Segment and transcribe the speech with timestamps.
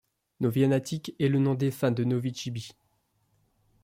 [0.39, 2.71] Novianatic est le nom des fans de Novi ChiBi.